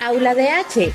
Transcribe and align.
Aula 0.00 0.36
de 0.36 0.48
H, 0.48 0.92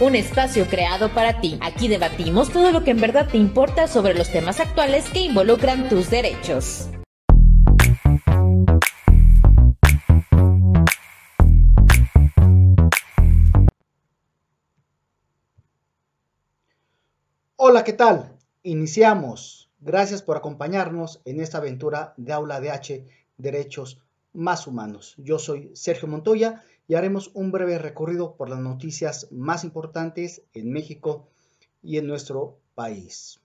un 0.00 0.16
espacio 0.16 0.66
creado 0.66 1.14
para 1.14 1.40
ti. 1.40 1.56
Aquí 1.62 1.86
debatimos 1.86 2.52
todo 2.52 2.72
lo 2.72 2.82
que 2.82 2.90
en 2.90 3.00
verdad 3.00 3.28
te 3.30 3.36
importa 3.36 3.86
sobre 3.86 4.12
los 4.12 4.28
temas 4.28 4.58
actuales 4.58 5.08
que 5.10 5.20
involucran 5.20 5.88
tus 5.88 6.10
derechos. 6.10 6.90
Hola, 17.54 17.84
¿qué 17.84 17.92
tal? 17.92 18.36
Iniciamos. 18.64 19.70
Gracias 19.78 20.22
por 20.22 20.36
acompañarnos 20.36 21.22
en 21.24 21.40
esta 21.40 21.58
aventura 21.58 22.14
de 22.16 22.32
Aula 22.32 22.60
de 22.60 22.72
H, 22.72 23.06
Derechos 23.36 24.02
Más 24.32 24.66
Humanos. 24.66 25.14
Yo 25.18 25.38
soy 25.38 25.70
Sergio 25.74 26.08
Montoya 26.08 26.62
y 26.86 26.94
haremos 26.94 27.30
un 27.34 27.52
breve 27.52 27.78
recorrido 27.78 28.36
por 28.36 28.48
las 28.48 28.60
noticias 28.60 29.28
más 29.30 29.64
importantes 29.64 30.42
en 30.52 30.72
México 30.72 31.28
y 31.82 31.98
en 31.98 32.06
nuestro 32.06 32.58
país. 32.74 33.40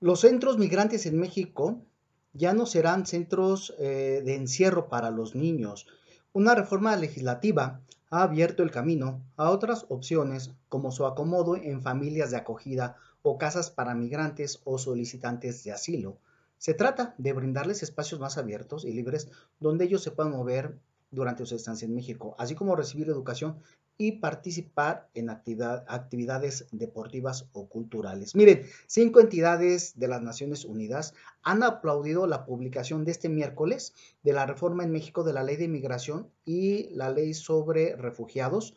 Los 0.00 0.20
centros 0.20 0.58
migrantes 0.58 1.06
en 1.06 1.18
México 1.18 1.82
ya 2.32 2.52
no 2.52 2.66
serán 2.66 3.06
centros 3.06 3.74
eh, 3.78 4.22
de 4.24 4.36
encierro 4.36 4.88
para 4.88 5.10
los 5.10 5.34
niños. 5.34 5.88
Una 6.32 6.54
reforma 6.54 6.94
legislativa 6.94 7.80
ha 8.10 8.22
abierto 8.22 8.62
el 8.62 8.70
camino 8.70 9.24
a 9.36 9.50
otras 9.50 9.86
opciones 9.88 10.52
como 10.68 10.92
su 10.92 11.04
acomodo 11.04 11.56
en 11.56 11.82
familias 11.82 12.30
de 12.30 12.36
acogida 12.36 12.96
o 13.22 13.38
casas 13.38 13.70
para 13.70 13.94
migrantes 13.94 14.60
o 14.64 14.78
solicitantes 14.78 15.64
de 15.64 15.72
asilo. 15.72 16.18
Se 16.58 16.74
trata 16.74 17.14
de 17.18 17.32
brindarles 17.32 17.82
espacios 17.82 18.20
más 18.20 18.36
abiertos 18.36 18.84
y 18.84 18.92
libres 18.92 19.28
donde 19.60 19.84
ellos 19.84 20.02
se 20.02 20.10
puedan 20.10 20.32
mover 20.32 20.78
durante 21.10 21.46
su 21.46 21.54
estancia 21.54 21.86
en 21.86 21.94
México, 21.94 22.34
así 22.38 22.54
como 22.54 22.76
recibir 22.76 23.08
educación 23.08 23.58
y 23.96 24.12
participar 24.12 25.08
en 25.14 25.28
actividades 25.28 26.68
deportivas 26.70 27.48
o 27.52 27.68
culturales. 27.68 28.36
Miren, 28.36 28.64
cinco 28.86 29.20
entidades 29.20 29.98
de 29.98 30.06
las 30.06 30.22
Naciones 30.22 30.64
Unidas 30.64 31.14
han 31.42 31.64
aplaudido 31.64 32.26
la 32.26 32.44
publicación 32.44 33.04
de 33.04 33.10
este 33.10 33.28
miércoles 33.28 33.94
de 34.22 34.32
la 34.32 34.46
reforma 34.46 34.84
en 34.84 34.92
México 34.92 35.24
de 35.24 35.32
la 35.32 35.42
ley 35.42 35.56
de 35.56 35.64
inmigración 35.64 36.30
y 36.44 36.90
la 36.90 37.10
ley 37.10 37.34
sobre 37.34 37.96
refugiados, 37.96 38.76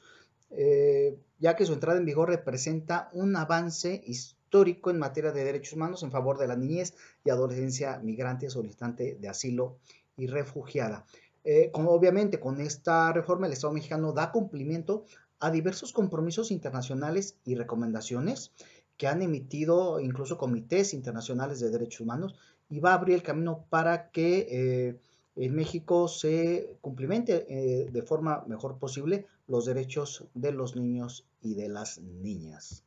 eh, 0.50 1.20
ya 1.38 1.56
que 1.56 1.66
su 1.66 1.74
entrada 1.74 2.00
en 2.00 2.06
vigor 2.06 2.30
representa 2.30 3.10
un 3.14 3.36
avance 3.36 4.02
histórico 4.06 4.41
histórico 4.52 4.92
en 4.92 5.00
materia 5.00 5.32
de 5.32 5.46
derechos 5.46 5.72
humanos 5.72 6.04
en 6.04 6.12
favor 6.12 6.38
de 6.38 6.46
la 6.46 6.58
niñez 6.58 6.94
y 7.24 7.30
adolescencia 7.30 8.00
migrante, 8.04 8.50
solicitante 8.50 9.16
de 9.16 9.30
asilo 9.30 9.78
y 10.18 10.28
refugiada. 10.28 11.06
Eh, 11.46 11.72
obviamente 11.74 12.38
con 12.42 12.60
esta 12.60 13.14
reforma 13.14 13.48
el 13.48 13.54
Estado 13.54 13.72
mexicano 13.72 14.12
da 14.12 14.34
cumplimiento 14.34 15.06
a 15.40 15.52
diversos 15.52 15.94
compromisos 15.94 16.52
internacionales 16.52 17.38
y 17.46 17.56
recomendaciones 17.56 18.52
que 18.98 19.08
han 19.08 19.22
emitido 19.22 20.02
incluso 20.02 20.38
comités 20.38 20.94
internacionales 20.94 21.62
de 21.62 21.70
derechos 21.70 22.02
humanos 22.02 22.36
y 22.70 22.82
va 22.82 22.92
a 22.92 22.96
abrir 22.96 23.16
el 23.16 23.24
camino 23.24 23.66
para 23.70 24.12
que 24.12 24.48
eh, 24.52 25.00
en 25.38 25.56
México 25.56 26.10
se 26.10 26.76
cumplimente 26.82 27.46
eh, 27.48 27.90
de 27.90 28.02
forma 28.02 28.44
mejor 28.48 28.80
posible 28.80 29.28
los 29.48 29.66
derechos 29.66 30.26
de 30.34 30.52
los 30.52 30.76
niños 30.76 31.26
y 31.42 31.56
de 31.56 31.70
las 31.70 32.00
niñas. 32.02 32.84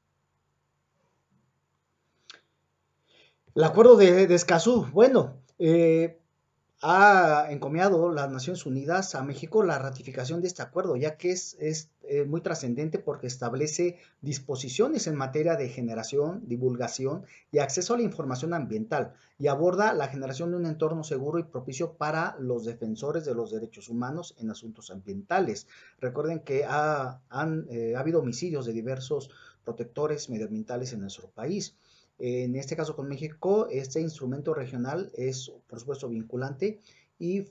El 3.54 3.62
acuerdo 3.62 3.94
de, 3.94 4.24
Escazú, 4.34 4.84
bueno, 4.92 5.36
eh, 5.60 6.18
ha 6.82 7.46
encomiado 7.50 8.10
las 8.10 8.28
Naciones 8.28 8.66
Unidas 8.66 9.14
a 9.14 9.22
México 9.22 9.62
la 9.62 9.78
ratificación 9.78 10.40
de 10.40 10.48
este 10.48 10.62
acuerdo, 10.62 10.96
ya 10.96 11.16
que 11.16 11.30
es, 11.30 11.56
eh, 12.02 12.24
muy 12.24 12.40
trascendente 12.40 12.98
porque 12.98 13.28
establece 13.28 14.00
disposiciones 14.22 15.06
en 15.06 15.14
materia 15.14 15.54
de 15.54 15.68
generación, 15.68 16.42
divulgación 16.48 17.26
y 17.52 17.58
acceso 17.58 17.94
a 17.94 17.98
la 17.98 18.02
información 18.02 18.54
ambiental 18.54 19.14
y 19.38 19.46
aborda 19.46 19.94
la 19.94 20.08
generación 20.08 20.50
de 20.50 20.56
un 20.56 20.66
entorno 20.66 21.04
seguro 21.04 21.38
y 21.38 21.44
propicio 21.44 21.92
para 21.92 22.36
los 22.40 22.64
defensores 22.64 23.24
de 23.24 23.36
los 23.36 23.52
derechos 23.52 23.88
humanos 23.88 24.34
en 24.40 24.50
asuntos 24.50 24.90
ambientales. 24.90 25.68
Recuerden 26.00 26.40
que 26.40 26.64
ha, 26.64 27.20
han, 27.28 27.68
eh, 27.70 27.94
ha 27.94 28.00
habido 28.00 28.18
homicidios 28.18 28.66
de 28.66 28.72
diversos 28.72 29.30
protectores 29.62 30.28
medioambientales 30.28 30.92
en 30.92 31.02
nuestro 31.02 31.28
país. 31.28 31.76
En 32.26 32.56
este 32.56 32.74
caso 32.74 32.96
con 32.96 33.06
México, 33.06 33.68
este 33.70 34.00
instrumento 34.00 34.54
regional 34.54 35.12
es, 35.12 35.52
por 35.66 35.78
supuesto, 35.78 36.08
vinculante 36.08 36.80
y, 37.18 37.44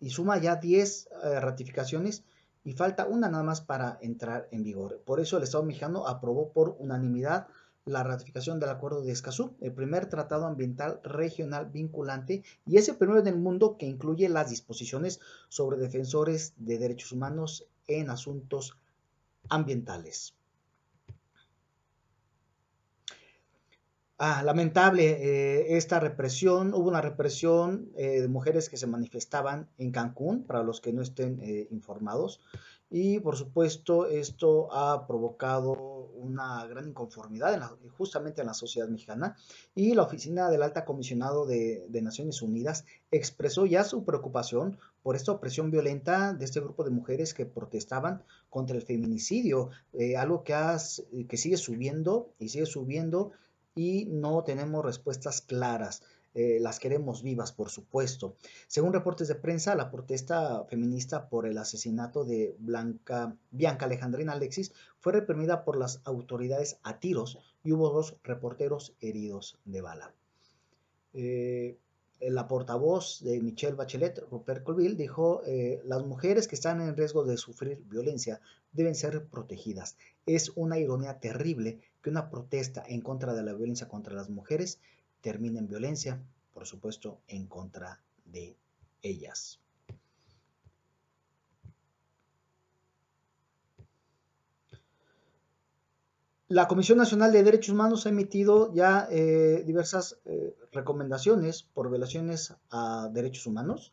y 0.00 0.10
suma 0.10 0.36
ya 0.36 0.56
10 0.56 1.08
eh, 1.24 1.40
ratificaciones 1.40 2.24
y 2.62 2.74
falta 2.74 3.06
una 3.06 3.30
nada 3.30 3.42
más 3.42 3.62
para 3.62 3.98
entrar 4.02 4.46
en 4.50 4.64
vigor. 4.64 5.00
Por 5.06 5.20
eso 5.20 5.38
el 5.38 5.44
Estado 5.44 5.64
mexicano 5.64 6.06
aprobó 6.06 6.52
por 6.52 6.76
unanimidad 6.78 7.46
la 7.86 8.02
ratificación 8.02 8.60
del 8.60 8.68
Acuerdo 8.68 9.00
de 9.00 9.12
Escazú, 9.12 9.56
el 9.62 9.72
primer 9.72 10.10
tratado 10.10 10.44
ambiental 10.44 11.00
regional 11.02 11.70
vinculante 11.70 12.42
y 12.66 12.76
es 12.76 12.86
el 12.90 12.96
primero 12.96 13.20
en 13.20 13.28
el 13.28 13.38
mundo 13.38 13.78
que 13.78 13.86
incluye 13.86 14.28
las 14.28 14.50
disposiciones 14.50 15.20
sobre 15.48 15.78
defensores 15.78 16.52
de 16.58 16.76
derechos 16.76 17.12
humanos 17.12 17.66
en 17.86 18.10
asuntos 18.10 18.76
ambientales. 19.48 20.34
Ah, 24.20 24.42
lamentable 24.42 25.04
eh, 25.10 25.76
esta 25.76 26.00
represión. 26.00 26.74
Hubo 26.74 26.88
una 26.88 27.00
represión 27.00 27.92
eh, 27.96 28.20
de 28.20 28.26
mujeres 28.26 28.68
que 28.68 28.76
se 28.76 28.88
manifestaban 28.88 29.68
en 29.78 29.92
Cancún, 29.92 30.42
para 30.42 30.64
los 30.64 30.80
que 30.80 30.92
no 30.92 31.02
estén 31.02 31.38
eh, 31.40 31.68
informados. 31.70 32.40
Y 32.90 33.20
por 33.20 33.36
supuesto, 33.36 34.08
esto 34.08 34.72
ha 34.72 35.06
provocado 35.06 36.10
una 36.16 36.66
gran 36.66 36.88
inconformidad 36.88 37.76
justamente 37.96 38.40
en 38.40 38.48
la 38.48 38.54
sociedad 38.54 38.88
mexicana. 38.88 39.36
Y 39.76 39.94
la 39.94 40.02
oficina 40.02 40.50
del 40.50 40.64
Alta 40.64 40.84
Comisionado 40.84 41.46
de, 41.46 41.86
Naciones 42.02 42.42
Unidas 42.42 42.86
expresó 43.12 43.66
ya 43.66 43.84
su 43.84 44.04
preocupación 44.04 44.78
por 45.04 45.14
esta 45.14 45.30
opresión 45.30 45.70
violenta 45.70 46.32
de 46.32 46.44
este 46.44 46.58
grupo 46.58 46.82
de 46.82 46.90
mujeres 46.90 47.34
que 47.34 47.46
protestaban 47.46 48.24
contra 48.50 48.74
el 48.74 48.82
feminicidio, 48.82 49.70
algo 50.16 50.42
que, 50.42 50.54
que 51.28 51.36
sigue 51.36 51.56
subiendo 51.56 52.32
y 52.40 52.48
sigue 52.48 52.66
subiendo 52.66 53.32
y 53.78 54.06
no 54.06 54.42
tenemos 54.42 54.84
respuestas 54.84 55.40
claras. 55.40 56.02
Eh, 56.34 56.58
las 56.60 56.80
queremos 56.80 57.22
vivas, 57.22 57.52
por 57.52 57.70
supuesto. 57.70 58.34
Según 58.66 58.92
reportes 58.92 59.28
de 59.28 59.36
prensa, 59.36 59.76
la 59.76 59.88
protesta 59.88 60.64
feminista 60.64 61.28
por 61.28 61.46
el 61.46 61.56
asesinato 61.58 62.24
de 62.24 62.56
Blanca, 62.58 63.36
Bianca 63.52 63.86
Alejandrina 63.86 64.32
Alexis 64.32 64.72
fue 64.98 65.12
reprimida 65.12 65.64
por 65.64 65.78
las 65.78 66.00
autoridades 66.04 66.80
a 66.82 66.98
tiros 66.98 67.38
y 67.62 67.70
hubo 67.70 67.90
dos 67.90 68.16
reporteros 68.24 68.96
heridos 69.00 69.60
de 69.64 69.80
bala. 69.80 70.12
Eh, 71.14 71.78
la 72.20 72.48
portavoz 72.48 73.22
de 73.22 73.40
Michelle 73.40 73.76
Bachelet, 73.76 74.18
Rupert 74.28 74.64
Colville, 74.64 74.96
dijo, 74.96 75.42
eh, 75.46 75.80
las 75.84 76.04
mujeres 76.04 76.48
que 76.48 76.56
están 76.56 76.80
en 76.80 76.96
riesgo 76.96 77.24
de 77.24 77.36
sufrir 77.36 77.80
violencia 77.84 78.40
deben 78.72 78.96
ser 78.96 79.26
protegidas. 79.26 79.96
Es 80.26 80.50
una 80.56 80.78
ironía 80.78 81.20
terrible 81.20 81.80
una 82.08 82.30
protesta 82.30 82.84
en 82.86 83.00
contra 83.00 83.34
de 83.34 83.42
la 83.42 83.52
violencia 83.52 83.88
contra 83.88 84.14
las 84.14 84.30
mujeres 84.30 84.80
termine 85.20 85.58
en 85.58 85.68
violencia, 85.68 86.20
por 86.54 86.66
supuesto, 86.66 87.20
en 87.28 87.46
contra 87.46 88.00
de 88.24 88.56
ellas. 89.02 89.60
La 96.50 96.66
Comisión 96.66 96.96
Nacional 96.96 97.30
de 97.30 97.42
Derechos 97.42 97.74
Humanos 97.74 98.06
ha 98.06 98.08
emitido 98.08 98.72
ya 98.72 99.06
eh, 99.10 99.64
diversas 99.66 100.16
eh, 100.24 100.56
recomendaciones 100.72 101.62
por 101.62 101.90
violaciones 101.90 102.54
a 102.70 103.10
derechos 103.12 103.46
humanos. 103.46 103.92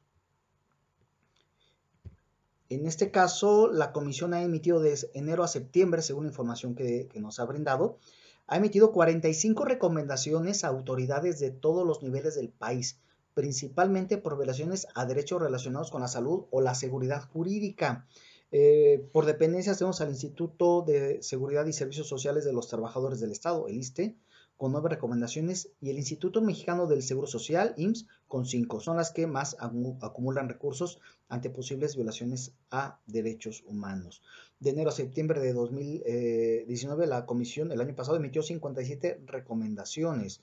En 2.69 2.87
este 2.87 3.11
caso, 3.11 3.71
la 3.71 3.91
comisión 3.91 4.33
ha 4.33 4.41
emitido 4.41 4.79
de 4.79 4.97
enero 5.13 5.43
a 5.43 5.47
septiembre, 5.47 6.01
según 6.01 6.23
la 6.23 6.31
información 6.31 6.73
que, 6.75 7.07
que 7.07 7.19
nos 7.19 7.39
ha 7.39 7.45
brindado, 7.45 7.99
ha 8.47 8.57
emitido 8.57 8.91
45 8.91 9.65
recomendaciones 9.65 10.63
a 10.63 10.67
autoridades 10.67 11.39
de 11.39 11.51
todos 11.51 11.85
los 11.85 12.01
niveles 12.01 12.35
del 12.35 12.49
país, 12.49 12.99
principalmente 13.33 14.17
por 14.17 14.37
violaciones 14.37 14.87
a 14.95 15.05
derechos 15.05 15.41
relacionados 15.41 15.91
con 15.91 16.01
la 16.01 16.07
salud 16.07 16.45
o 16.51 16.61
la 16.61 16.73
seguridad 16.73 17.23
jurídica. 17.29 18.07
Eh, 18.51 19.07
por 19.11 19.25
dependencias 19.25 19.77
tenemos 19.77 20.01
al 20.01 20.09
Instituto 20.09 20.81
de 20.81 21.21
Seguridad 21.23 21.65
y 21.65 21.73
Servicios 21.73 22.07
Sociales 22.07 22.45
de 22.45 22.53
los 22.53 22.67
Trabajadores 22.67 23.19
del 23.19 23.31
Estado, 23.31 23.67
el 23.67 23.77
ISTE, 23.77 24.15
con 24.57 24.71
nueve 24.71 24.89
recomendaciones, 24.89 25.71
y 25.81 25.89
el 25.89 25.97
Instituto 25.97 26.41
Mexicano 26.41 26.87
del 26.87 27.03
Seguro 27.03 27.27
Social, 27.27 27.73
IMSS, 27.77 28.07
con 28.27 28.45
cinco. 28.45 28.79
Son 28.79 28.97
las 28.97 29.11
que 29.11 29.27
más 29.27 29.57
acumulan 29.59 30.47
recursos 30.47 30.99
ante 31.27 31.49
posibles 31.49 31.95
violaciones 31.95 32.53
a 32.71 32.99
derechos 33.05 33.63
humanos. 33.67 34.21
De 34.59 34.69
enero 34.69 34.89
a 34.89 34.93
septiembre 34.93 35.41
de 35.41 35.51
2019, 35.51 37.03
eh, 37.03 37.07
la 37.07 37.25
comisión 37.25 37.71
el 37.71 37.81
año 37.81 37.95
pasado 37.95 38.17
emitió 38.17 38.41
57 38.41 39.21
recomendaciones. 39.25 40.41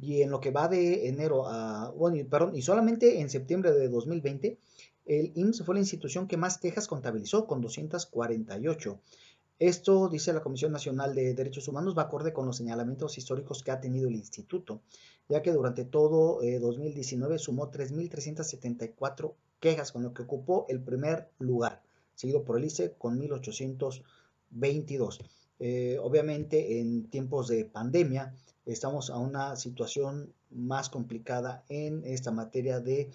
Y 0.00 0.22
en 0.22 0.30
lo 0.30 0.40
que 0.40 0.50
va 0.50 0.66
de 0.66 1.06
enero 1.06 1.46
a, 1.46 1.92
bueno, 1.92 2.28
perdón, 2.28 2.56
y 2.56 2.62
solamente 2.62 3.20
en 3.20 3.30
septiembre 3.30 3.70
de 3.70 3.88
2020 3.88 4.58
el 5.06 5.32
IMSS 5.34 5.64
fue 5.64 5.74
la 5.74 5.80
institución 5.80 6.26
que 6.26 6.36
más 6.36 6.58
quejas 6.58 6.86
contabilizó, 6.86 7.46
con 7.46 7.60
248. 7.60 9.00
Esto, 9.58 10.08
dice 10.08 10.32
la 10.32 10.42
Comisión 10.42 10.72
Nacional 10.72 11.14
de 11.14 11.34
Derechos 11.34 11.68
Humanos, 11.68 11.96
va 11.96 12.02
acorde 12.02 12.32
con 12.32 12.46
los 12.46 12.56
señalamientos 12.56 13.18
históricos 13.18 13.62
que 13.62 13.70
ha 13.70 13.80
tenido 13.80 14.08
el 14.08 14.16
instituto, 14.16 14.80
ya 15.28 15.42
que 15.42 15.52
durante 15.52 15.84
todo 15.84 16.40
2019 16.40 17.36
eh, 17.36 17.38
sumó 17.38 17.70
3.374 17.70 19.34
quejas, 19.60 19.92
con 19.92 20.02
lo 20.02 20.12
que 20.12 20.22
ocupó 20.22 20.66
el 20.68 20.82
primer 20.82 21.30
lugar, 21.38 21.82
seguido 22.14 22.44
por 22.44 22.58
el 22.58 22.64
ICE 22.64 22.94
con 22.98 23.20
1.822. 23.20 25.20
Eh, 25.60 25.98
obviamente, 26.02 26.80
en 26.80 27.08
tiempos 27.08 27.48
de 27.48 27.64
pandemia, 27.64 28.34
estamos 28.66 29.10
a 29.10 29.18
una 29.18 29.56
situación 29.56 30.32
más 30.50 30.88
complicada 30.88 31.64
en 31.68 32.02
esta 32.04 32.32
materia 32.32 32.80
de 32.80 33.10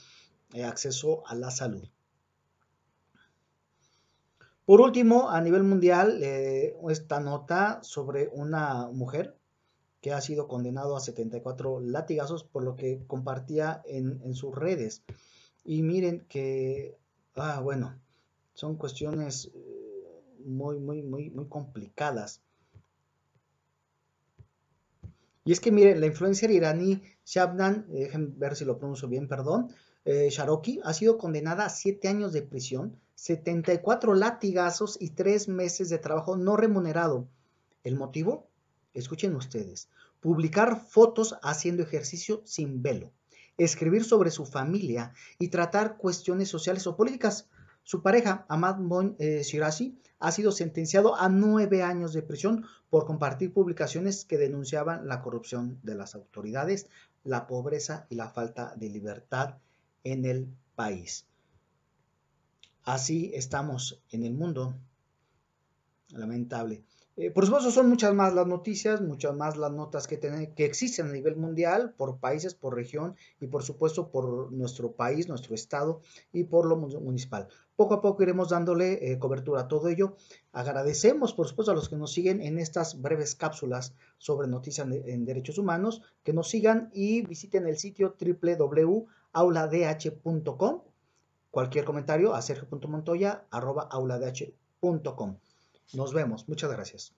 eh, 0.54 0.64
acceso 0.64 1.24
a 1.28 1.36
la 1.36 1.52
salud. 1.52 1.88
Por 4.66 4.82
último, 4.82 5.32
a 5.32 5.42
nivel 5.42 5.64
mundial, 5.64 6.22
eh, 6.22 6.76
esta 6.90 7.20
nota 7.20 7.80
sobre 7.82 8.30
una 8.32 8.88
mujer 8.92 9.36
que 10.02 10.14
ha 10.14 10.22
sido 10.22 10.48
condenado 10.48 10.96
a 10.96 11.00
74 11.00 11.80
latigazos 11.82 12.44
por 12.44 12.64
lo 12.64 12.76
que 12.76 13.04
compartía 13.08 13.82
en, 13.86 14.34
sus 14.36 14.56
redes. 14.56 15.04
Y 15.64 15.82
miren 15.82 16.26
que, 16.30 16.98
ah, 17.36 17.60
bueno, 17.62 18.00
son 18.54 18.76
cuestiones 18.76 19.52
eh, 19.56 20.24
muy, 20.46 20.80
muy, 20.80 21.02
muy, 21.02 21.30
muy 21.32 21.48
complicadas. 21.48 22.42
Y 25.46 25.52
es 25.52 25.60
que 25.60 25.72
miren, 25.72 26.00
la 26.00 26.06
influencer 26.06 26.52
iraní 26.52 27.02
Shabnan, 27.26 27.88
déjenme 27.90 28.34
ver 28.38 28.56
si 28.56 28.66
lo 28.66 28.78
pronuncio 28.78 29.08
bien, 29.08 29.28
perdón, 29.28 29.74
eh, 30.06 30.30
Sharoki 30.32 30.80
ha 30.84 30.94
sido 30.94 31.18
condenada 31.18 31.66
a 31.66 31.70
7 31.70 32.08
años 32.08 32.34
de 32.34 32.42
prisión 32.42 32.98
74 33.16 34.14
latigazos 34.14 34.98
y 35.00 35.10
3 35.10 35.50
meses 35.50 35.90
de 35.90 35.98
trabajo 35.98 36.38
no 36.38 36.56
remunerado. 36.56 37.28
¿El 37.84 37.96
motivo? 37.96 38.48
Escuchen 38.94 39.36
ustedes. 39.36 39.90
Publicar 40.22 40.80
fotos 40.88 41.36
haciendo 41.44 41.84
ejercicio 41.84 42.42
sin 42.46 42.82
velo, 42.82 43.12
escribir 43.58 44.06
sobre 44.06 44.32
su 44.32 44.46
familia 44.46 45.14
y 45.38 45.50
tratar 45.50 45.98
cuestiones 45.98 46.48
sociales 46.48 46.88
o 46.88 46.96
políticas. 46.96 47.50
Su 47.84 48.02
pareja, 48.02 48.46
Ahmad 48.48 48.78
Mon 48.78 49.16
eh, 49.20 49.42
Shirazi, 49.44 50.00
ha 50.20 50.32
sido 50.32 50.52
sentenciado 50.54 51.16
a 51.16 51.28
nueve 51.28 51.84
años 51.84 52.14
de 52.14 52.22
prisión 52.22 52.66
por 52.90 53.06
compartir 53.06 53.54
publicaciones 53.54 54.24
que 54.24 54.38
denunciaban 54.38 55.08
la 55.08 55.22
corrupción 55.22 55.80
de 55.84 55.96
las 55.96 56.16
autoridades, 56.16 56.88
la 57.24 57.48
pobreza 57.48 58.08
y 58.10 58.16
la 58.16 58.30
falta 58.30 58.74
de 58.78 58.90
libertad 58.90 59.58
en 60.04 60.26
el 60.26 60.48
país. 60.76 61.26
Así 62.84 63.32
estamos 63.34 64.02
en 64.12 64.24
el 64.24 64.34
mundo. 64.34 64.76
Lamentable. 66.10 66.84
Eh, 67.22 67.32
por 67.32 67.46
supuesto, 67.46 67.70
son 67.70 67.90
muchas 67.90 68.14
más 68.14 68.34
las 68.34 68.48
noticias, 68.48 69.02
muchas 69.02 69.36
más 69.36 69.58
las 69.58 69.74
notas 69.74 70.08
que, 70.08 70.20
que 70.56 70.64
existen 70.64 71.08
a 71.08 71.12
nivel 71.12 71.36
mundial, 71.36 71.94
por 71.98 72.18
países, 72.18 72.56
por 72.56 72.76
región 72.76 73.14
y 73.42 73.48
por 73.48 73.62
supuesto 73.62 74.10
por 74.10 74.54
nuestro 74.54 74.94
país, 74.94 75.28
nuestro 75.28 75.54
estado 75.54 76.00
y 76.32 76.46
por 76.46 76.66
lo 76.66 76.78
municipal. 76.78 77.50
Poco 77.76 77.96
a 77.96 78.02
poco 78.02 78.24
iremos 78.24 78.48
dándole 78.48 79.12
eh, 79.12 79.20
cobertura 79.20 79.62
a 79.62 79.68
todo 79.68 79.90
ello. 79.90 80.16
Agradecemos, 80.54 81.34
por 81.34 81.50
supuesto, 81.50 81.74
a 81.74 81.76
los 81.76 81.90
que 81.90 81.98
nos 81.98 82.14
siguen 82.14 82.42
en 82.42 82.58
estas 82.58 83.02
breves 83.02 83.36
cápsulas 83.36 83.94
sobre 84.18 84.48
noticias 84.48 84.88
en 84.88 85.26
derechos 85.26 85.58
humanos, 85.58 86.02
que 86.24 86.32
nos 86.32 86.48
sigan 86.48 86.90
y 86.94 87.22
visiten 87.22 87.68
el 87.68 87.78
sitio 87.78 88.14
www.auladh.com 89.34 90.82
Cualquier 91.52 91.84
comentario 91.84 92.34
a 92.36 92.42
sergio.montoya.auladh.com. 92.42 95.38
Nos 95.94 96.14
vemos. 96.14 96.48
Muchas 96.48 96.72
gracias. 96.72 97.14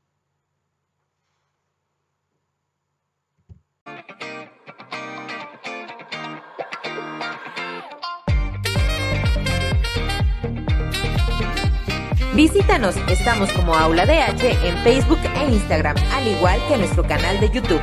Visítanos, 12.33 12.95
estamos 13.09 13.51
como 13.51 13.75
Aula 13.75 14.05
DH 14.05 14.65
en 14.65 14.77
Facebook 14.83 15.19
e 15.35 15.51
Instagram, 15.51 15.97
al 16.13 16.27
igual 16.27 16.61
que 16.69 16.77
nuestro 16.77 17.03
canal 17.03 17.41
de 17.41 17.49
YouTube. 17.49 17.81